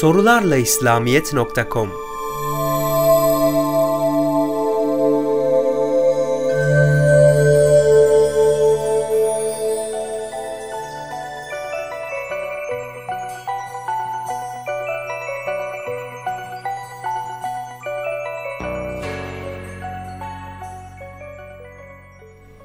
[0.00, 1.90] Sorularla İslamiyet.com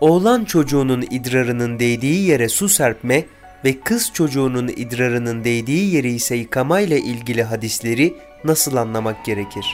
[0.00, 3.24] Oğlan çocuğunun idrarının değdiği yere su serpme
[3.64, 8.14] ve kız çocuğunun idrarının değdiği yeri ise yıkamayla ilgili hadisleri
[8.44, 9.66] nasıl anlamak gerekir?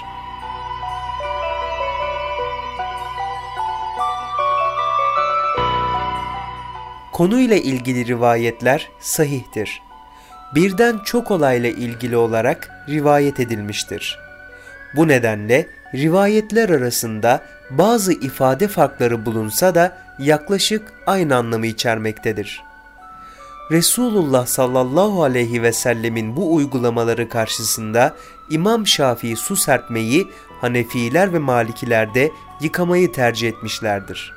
[7.13, 9.83] Konuyla ilgili rivayetler sahihtir.
[10.55, 14.19] Birden çok olayla ilgili olarak rivayet edilmiştir.
[14.97, 22.72] Bu nedenle rivayetler arasında bazı ifade farkları bulunsa da yaklaşık aynı anlamı içermektedir.
[23.73, 28.17] Resulullah sallallahu aleyhi ve sellemin bu uygulamaları karşısında
[28.51, 30.29] İmam Şafii su serpmeyi
[30.61, 34.35] Hanefiler ve Malikiler de yıkamayı tercih etmişlerdir.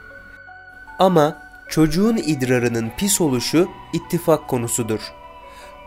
[0.99, 1.37] Ama
[1.69, 4.99] çocuğun idrarının pis oluşu ittifak konusudur.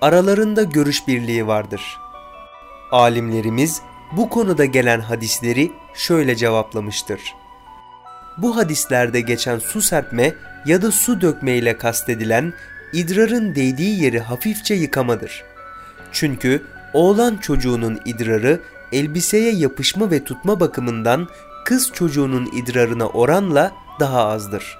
[0.00, 1.98] Aralarında görüş birliği vardır.
[2.92, 3.82] Alimlerimiz
[4.12, 7.20] bu konuda gelen hadisleri şöyle cevaplamıştır.
[8.38, 10.34] Bu hadislerde geçen su serpme
[10.66, 12.52] ya da su dökme ile kastedilen
[12.92, 15.44] idrarın değdiği yeri hafifçe yıkamadır.
[16.12, 18.60] Çünkü oğlan çocuğunun idrarı
[18.92, 21.28] elbiseye yapışma ve tutma bakımından
[21.64, 24.78] kız çocuğunun idrarına oranla daha azdır.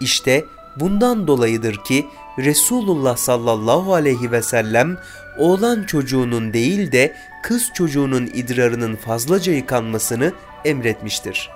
[0.00, 0.44] İşte
[0.76, 2.06] bundan dolayıdır ki
[2.38, 4.98] Resulullah sallallahu aleyhi ve sellem
[5.38, 10.32] oğlan çocuğunun değil de kız çocuğunun idrarının fazlaca yıkanmasını
[10.64, 11.50] emretmiştir.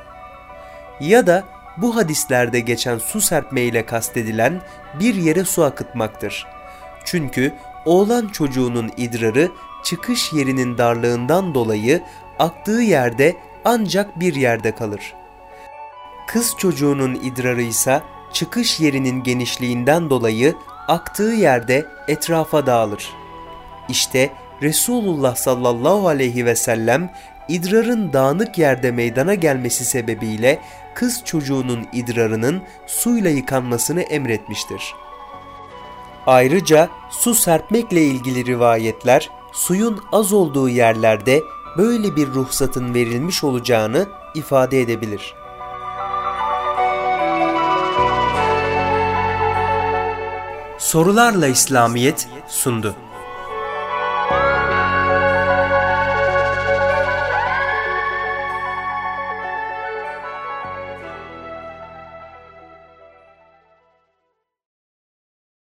[1.01, 1.45] Ya da
[1.77, 4.62] bu hadislerde geçen su serpme ile kastedilen
[5.00, 6.47] bir yere su akıtmaktır.
[7.05, 7.53] Çünkü
[7.84, 9.50] oğlan çocuğunun idrarı
[9.84, 12.02] çıkış yerinin darlığından dolayı
[12.39, 15.14] aktığı yerde ancak bir yerde kalır.
[16.27, 18.02] Kız çocuğunun idrarı ise
[18.33, 20.55] çıkış yerinin genişliğinden dolayı
[20.89, 23.11] aktığı yerde etrafa dağılır.
[23.89, 24.30] İşte
[24.62, 27.11] Resulullah sallallahu aleyhi ve sellem
[27.48, 30.60] idrarın dağınık yerde meydana gelmesi sebebiyle
[30.94, 34.94] kız çocuğunun idrarının suyla yıkanmasını emretmiştir.
[36.27, 41.40] Ayrıca su serpmekle ilgili rivayetler suyun az olduğu yerlerde
[41.78, 45.34] böyle bir ruhsatın verilmiş olacağını ifade edebilir.
[50.78, 52.94] Sorularla İslamiyet sundu.